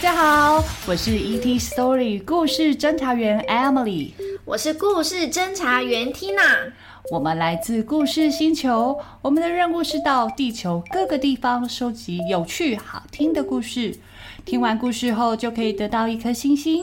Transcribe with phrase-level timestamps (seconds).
[0.00, 4.12] 大家好，我是 ET Story 故事侦查员 Emily，
[4.46, 6.72] 我是故事侦查员 Tina。
[7.10, 13.94] 我们来自故事星球，我们的任务是到地球各个地方收集有趣好听的故事。
[14.46, 16.82] 听完故事后就可以得到一颗星星。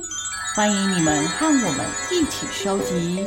[0.56, 3.26] 欢迎你们和我们一起收集，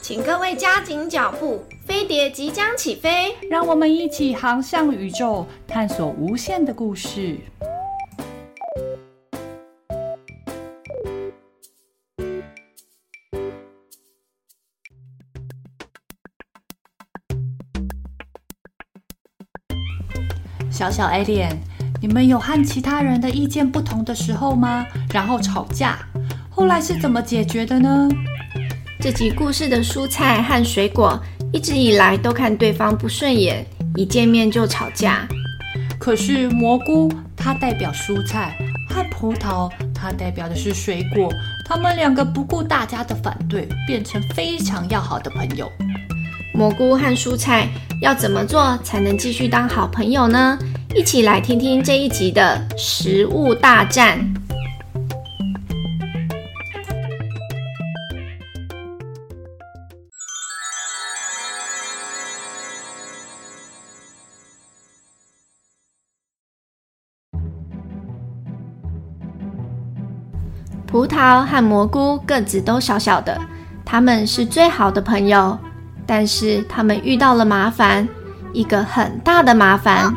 [0.00, 7.38] 请各位加紧脚步，飞碟即将起飞，让我们一起航向宇宙，探索无限的故事。
[20.82, 21.58] 小小 Alien，
[22.00, 24.84] 你们有和其他人的意见不同的时候吗？
[25.14, 25.96] 然后吵架，
[26.50, 28.08] 后来是怎么解决的呢？
[28.98, 35.24] 这集故事的蔬菜和水果一直以来都看对方不顺眼，一见面就吵架。
[36.00, 38.58] 可是蘑菇它代表蔬菜，
[38.90, 41.32] 和葡萄它代表的是水果，
[41.64, 45.70] 他们两个不顾大家的反对，变成非常要好的朋友。
[46.52, 47.68] 蘑菇和蔬菜
[48.00, 50.58] 要怎么做才能继续当好朋友呢？
[50.94, 54.18] 一起来听听这一集的食物大战。
[70.86, 73.40] 葡萄和蘑菇个子都小小的，
[73.82, 75.58] 他们是最好的朋友。
[76.06, 78.06] 但是他们遇到了麻烦，
[78.52, 80.12] 一个很大的麻烦。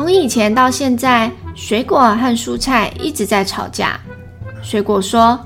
[0.00, 4.00] 从以前到现在，水果和蔬菜一直在吵架。
[4.62, 5.38] 水果说：“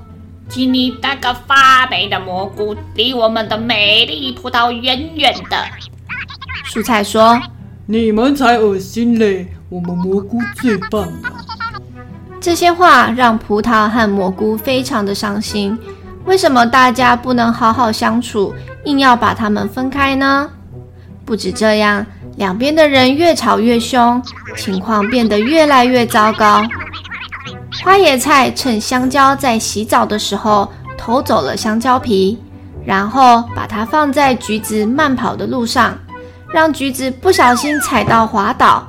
[0.49, 5.57] 请你带个发霉的蘑菇离我们的美丽葡萄远远的。
[6.65, 7.37] ”蔬菜说
[7.87, 11.33] ：“你们才恶心嘞，我们蘑菇最棒了。”
[12.41, 15.77] 这些话让葡萄和蘑菇非常的伤心。
[16.27, 18.55] 为什么大家不能好好相处？
[18.85, 20.49] 硬要把他们分开呢？
[21.25, 22.07] 不止这样，
[22.37, 24.23] 两边的人越吵越凶，
[24.57, 26.63] 情况变得越来越糟糕。
[27.83, 32.39] 花椰菜趁香蕉在洗澡的时候偷走了香蕉皮，
[32.85, 35.97] 然后把它放在橘子慢跑的路上，
[36.53, 38.87] 让橘子不小心踩到滑倒，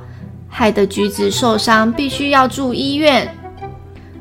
[0.48, 3.32] 害得橘子受伤，必须要住医院。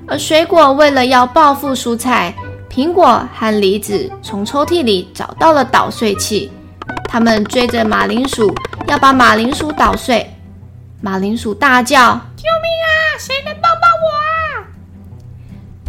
[0.07, 2.33] 而水果为了要报复蔬菜。
[2.67, 6.51] 苹果和梨子从抽屉里找到了捣碎器，
[7.07, 8.53] 他们追着马铃薯，
[8.87, 10.29] 要把马铃薯捣碎。
[11.01, 12.89] 马铃薯大叫：“救命啊！
[13.19, 14.67] 谁能帮帮我啊？”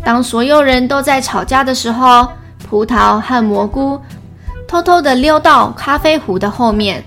[0.04, 2.28] 当所有人都在吵架的时候，
[2.68, 4.00] 葡萄和蘑菇
[4.68, 7.02] 偷偷的溜到咖啡壶的后面。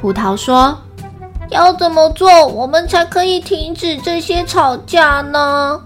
[0.00, 0.76] 葡萄说
[1.50, 5.80] ：“要怎么做，我们才可以停止这些吵架呢？”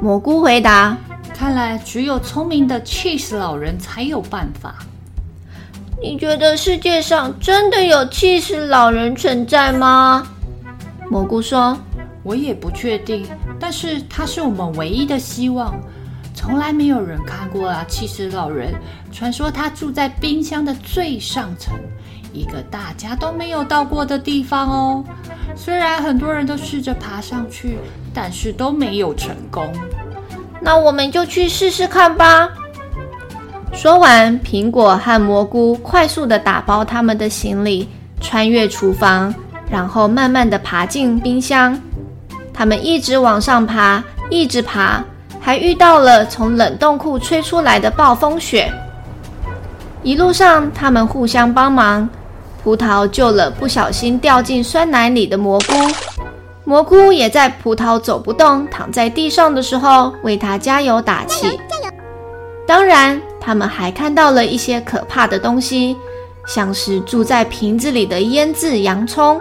[0.00, 0.96] 蘑菇回答。
[1.34, 4.76] 看来只有聪明的起司老人才有办法。
[6.02, 10.26] 你觉得世界上真的有气死老人存在吗？
[11.10, 11.76] 蘑菇说
[12.22, 13.26] ：“我也不确定，
[13.58, 15.74] 但是他是我们唯一的希望。
[16.34, 18.74] 从来没有人看过啊，气死老人。
[19.10, 21.74] 传说他住在冰箱的最上层，
[22.32, 25.04] 一个大家都没有到过的地方哦。
[25.54, 27.78] 虽然很多人都试着爬上去，
[28.12, 29.72] 但是都没有成功。”
[30.60, 32.50] 那我们就去试试看吧。
[33.76, 37.86] 说完，苹果和蘑菇快速地打包他们的行李，
[38.22, 39.32] 穿越厨房，
[39.70, 41.78] 然后慢慢地爬进冰箱。
[42.54, 45.04] 他们一直往上爬，一直爬，
[45.38, 48.72] 还遇到了从冷冻库吹出来的暴风雪。
[50.02, 52.08] 一路上，他们互相帮忙。
[52.64, 55.74] 葡萄救了不小心掉进酸奶里的蘑菇。
[56.64, 61.60] 蘑菇也在葡萄走不动、躺在地上的时候为他加油打气。
[62.66, 65.96] 当然，他们还看到了一些可怕的东西，
[66.46, 69.40] 像是住在瓶子里的腌制洋葱。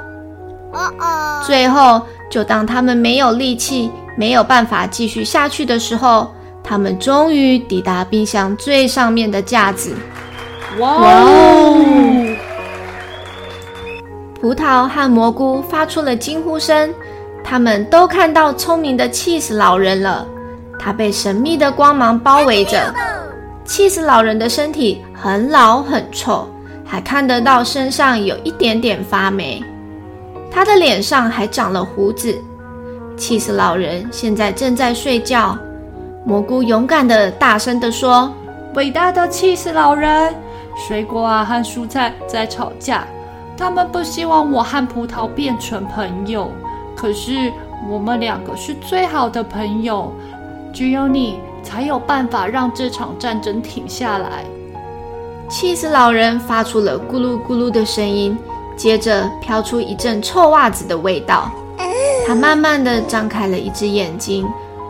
[0.72, 1.44] 哦哦！
[1.46, 6.32] 最后，就当他们没有力气、没有办法继续下去的时候，
[6.64, 9.96] 他们终于抵达冰箱最上面的架子。
[10.80, 11.78] 哇哦！
[14.40, 16.94] 葡萄和蘑菇发出了惊呼声。
[17.44, 20.28] 他们都看到聪明的起司老人了，
[20.80, 22.94] 他被神秘的光芒包围着。
[23.66, 26.48] 气死老人的身体很老很臭，
[26.86, 29.62] 还看得到身上有一点点发霉。
[30.52, 32.40] 他的脸上还长了胡子。
[33.18, 35.58] 气死老人现在正在睡觉。
[36.26, 38.32] 蘑菇勇敢的大声地说
[38.76, 40.34] ：“伟大的气死老人，
[40.88, 43.08] 水果啊和蔬菜在吵架，
[43.58, 46.52] 他们不希望我和葡萄变成朋友。”
[46.96, 47.52] 可是
[47.90, 50.14] 我们两个是最好的朋友，
[50.72, 54.46] 只有你才有办法让这场战争停下来。”
[55.50, 58.38] 气死老人发出了咕噜咕噜的声音，
[58.78, 61.52] 接着飘出一阵臭袜子的味道。
[62.26, 64.48] 他慢慢的张开了一只眼睛，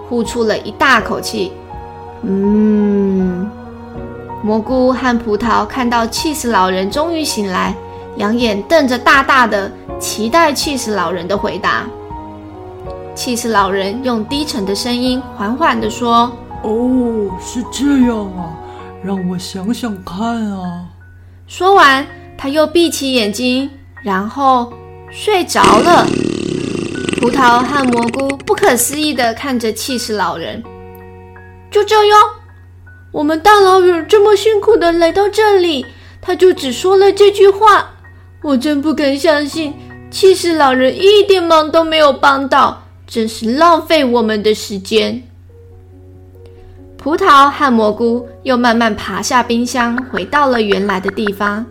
[0.07, 1.51] 呼出了一大口气。
[2.21, 3.49] 嗯，
[4.41, 7.75] 蘑菇和葡萄看到气死老人终于醒来，
[8.15, 9.69] 两眼瞪着大大的，
[9.99, 11.83] 期待气死老人的回答。
[13.13, 16.31] 气死老人用低沉的声音缓缓地说
[16.63, 18.57] ：“哦，是这样啊。”
[19.03, 20.85] 让我想想看啊！
[21.45, 23.69] 说完，他又闭起眼睛，
[24.01, 24.73] 然后
[25.11, 26.07] 睡着了。
[27.21, 30.63] 葡萄和蘑菇不可思议的看着起司老人。
[31.69, 32.19] 就这样，
[33.11, 35.85] 我们大老远这么辛苦的来到这里，
[36.19, 37.91] 他就只说了这句话。
[38.41, 39.75] 我真不敢相信，
[40.09, 45.24] 起司老人一点忙都没有帮到，真是浪费我们的时间。
[47.05, 51.63] 葡萄和蘑菇又慢慢爬下冰箱，回到了原来的地方。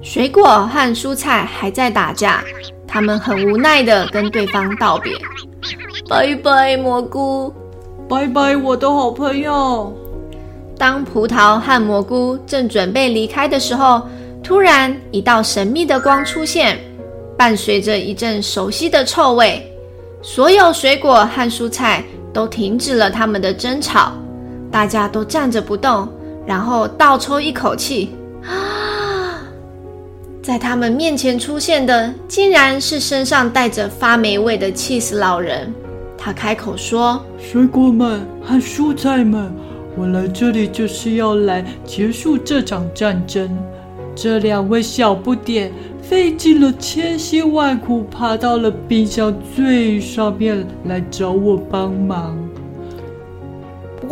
[0.00, 2.40] 水果和蔬菜还在打架，
[2.86, 5.12] 他们很无奈地跟对方道别
[6.08, 7.52] ：“拜拜，蘑菇，
[8.08, 9.92] 拜拜，我的好朋友。”
[10.78, 14.02] 当葡萄和蘑菇正准备离开的时候，
[14.40, 16.78] 突然一道神秘的光出现，
[17.36, 19.60] 伴随着一阵熟悉的臭味，
[20.22, 24.12] 所有水果和蔬菜都停止了他们的争吵。
[24.74, 26.08] 大家都站着不动，
[26.44, 28.10] 然后倒抽一口气。
[28.44, 29.38] 啊！
[30.42, 35.72] 在他们面前出现的，竟然是身上带着发霉味的气死老人。
[36.18, 39.54] 他开口说：“水果们和蔬菜们，
[39.96, 43.48] 我来这里就是要来结束这场战争。
[44.16, 45.72] 这两位小不点
[46.02, 52.36] 费尽了千辛万苦，爬到了冰箱最上面来找我帮忙。”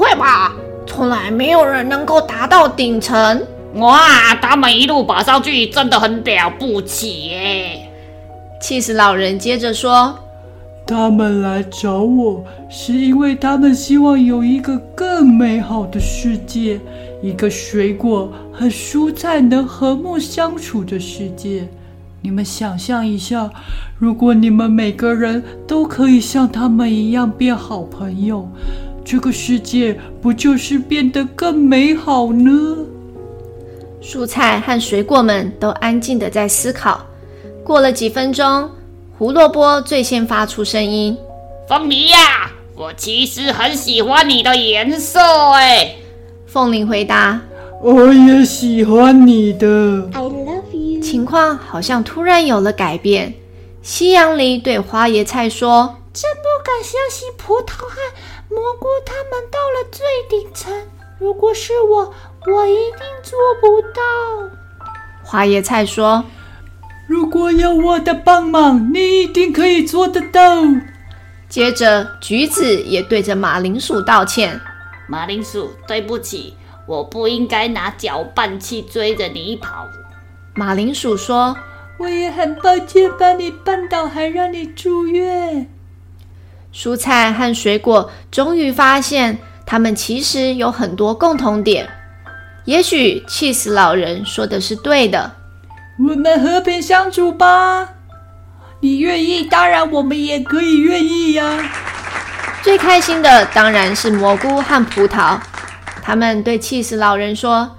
[0.02, 0.52] 不会吧？
[0.84, 3.40] 从来没有人能够达到顶层。
[3.74, 7.88] 哇，他们一路爬上去，真的很了不起耶！
[8.60, 10.12] 气死老人接着说
[10.84, 16.80] ：“他们来找我，是因为他们希望有一个更美好的世界，
[17.22, 21.68] 一个水果和蔬菜能和睦相处的世界。
[22.22, 23.48] 你们想象一下，
[24.00, 28.48] 如果你们每个人都可以像他们一样变好朋友。”
[29.04, 32.76] 这个世界不就是变得更美好呢？
[34.02, 37.04] 蔬菜和水果们都安静的在思考。
[37.64, 38.68] 过了几分钟，
[39.16, 41.16] 胡萝卜最先发出声音
[41.68, 45.20] ：“凤梨呀，我其实很喜欢你的颜色。”
[45.54, 45.94] 哎，
[46.46, 47.40] 凤梨回答
[47.82, 49.66] ：“我也喜欢你的。”
[50.14, 51.00] I love you。
[51.00, 53.34] 情况好像突然有了改变。
[53.82, 57.98] 西洋梨对花椰菜说：“真不敢相信，葡萄和……”
[58.48, 60.72] 蘑菇他们到了最顶层，
[61.18, 62.12] 如果是我，
[62.46, 64.00] 我一定做不到。
[65.22, 66.24] 花椰菜说
[67.06, 70.62] ：“如果有我的帮忙，你一定可以做得到。”
[71.48, 74.60] 接着，橘子也对着马铃薯道歉
[75.06, 79.86] ：“马铃薯，对不起，我不应该拿搅拌器追着你跑。”
[80.54, 81.56] 马铃薯说
[81.98, 85.70] ：“我也很抱歉把你绊倒，还让你住院。”
[86.72, 91.88] 蔬菜和水果终于发现，他们其实有很多共同点。
[92.64, 95.32] 也许气死老人说的是对的。
[95.98, 97.88] 我们和平相处吧。
[98.80, 101.70] 你愿意，当然我们也可以愿意呀。
[102.62, 105.38] 最开心的当然是蘑菇和葡萄。
[106.02, 107.76] 他们对气死老人说：“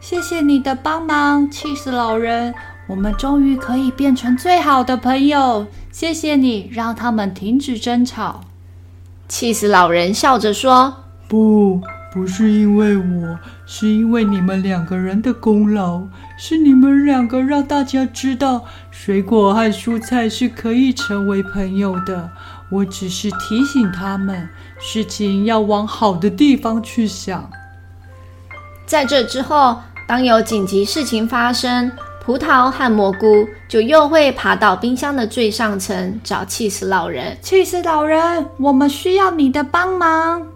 [0.00, 2.54] 谢谢你的帮忙，气死老人。
[2.88, 8.40] 我们终于可以变成最好的朋友。”谢谢你让他们停止争吵。
[9.28, 10.94] 气死老人笑着说
[11.28, 11.80] ：“不，
[12.12, 16.02] 不是因为我，是因为你们两个人的功劳。
[16.38, 22.30] 是你们两个让大家知道，水果和蔬菜是可以成为朋友的。
[22.70, 27.50] 我只是提醒他们，事情要往好的地方去想。”
[28.86, 31.90] 在这之后，当有紧急事情发生，
[32.28, 37.34] 葡萄和蘑菇就又会爬到冰箱的最上层找气死老人。
[37.40, 40.46] 气死老人，我们需要你的帮忙。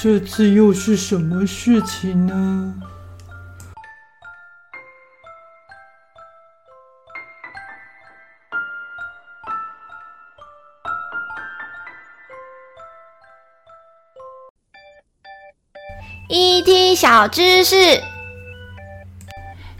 [0.00, 2.74] 这次又是什么事情呢
[16.28, 17.74] ？ET 小知识，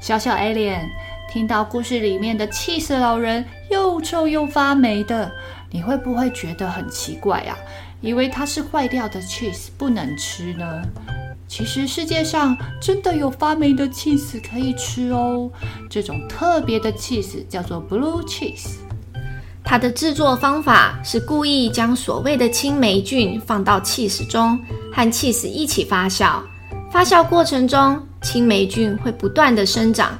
[0.00, 1.03] 小小 Alien。
[1.34, 5.28] 听到故事里面的起司老人又臭又发霉的，
[5.68, 7.58] 你会不会觉得很奇怪啊？
[8.00, 10.80] 以为它是坏掉的 cheese 不能吃呢？
[11.48, 15.50] 其实世界上真的有发霉的 cheese 可以吃哦。
[15.90, 18.76] 这种特别的 cheese 叫做 blue cheese。
[19.64, 24.56] 它的制作方法是故意将所谓的青霉菌放到 cheese 中，
[24.92, 26.40] 和 cheese 一起发酵。
[26.92, 30.16] 发酵过程中，青霉菌会不断地生长，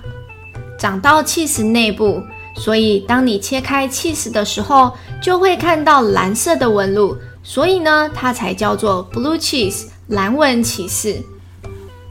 [0.78, 2.22] 长到 cheese 内部。
[2.56, 7.16] 所以，当你切开起士的时候，就会看到蓝色的纹路。
[7.42, 11.14] 所以呢，它才叫做 blue cheese，蓝纹起司。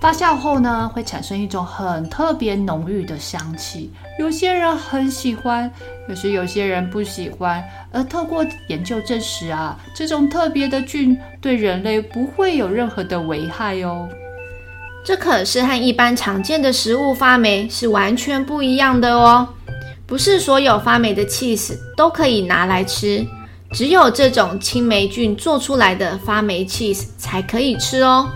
[0.01, 3.89] 发酵后呢，会产生一种很特别浓郁的香气。
[4.19, 5.71] 有些人很喜欢，
[6.05, 7.63] 可是有些人不喜欢。
[7.93, 14.09] 而透过研究证实啊，这种特别的菌对人类不会有任何的危害哦。
[15.05, 19.47] 这可是和一般常见的食物发霉是完全不一样的哦。
[20.07, 23.25] 不是所有发霉的 cheese 都可以拿来吃，
[23.71, 28.29] 只有这种青霉菌做出来的发霉 cheese 才可以吃哦。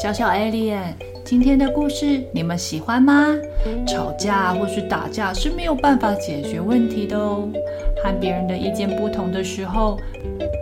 [0.00, 0.94] 小小 Alien，
[1.32, 3.26] 今天的故事你们喜欢吗？
[3.86, 7.48] 吵架或是打架是没有办法解决问题的哦。
[8.04, 9.98] 和别人的意见不同的时候，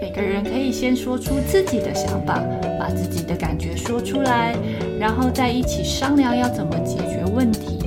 [0.00, 2.40] 每个人可以先说出自己的想法，
[2.78, 4.54] 把自己的感觉说出来，
[4.96, 7.80] 然后再一起商量要怎么解决问题。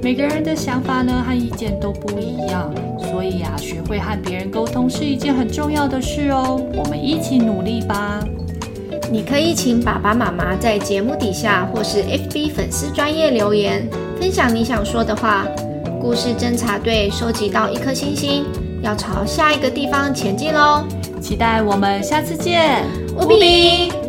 [0.00, 6.62] 每个人的想法呢和意见都不一样，所以呀，学会和别人沟通是一件很重要的事哦。
[6.76, 8.20] 我们一起努力吧。
[9.10, 13.88] 你可以请爸爸妈妈在节目底下或是 FB 粉丝专业留言，
[14.20, 15.46] 分享你想说的话。
[16.00, 18.44] 故事侦查队收集到一颗星星，
[18.82, 20.84] 要朝下一个地方前进喽！
[21.20, 22.84] 期待我们下次见，
[23.16, 24.07] 乌比。